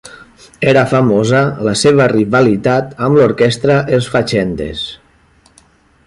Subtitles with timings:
[0.69, 4.87] Era famosa la seva rivalitat amb l'orquestra Els Fatxendes.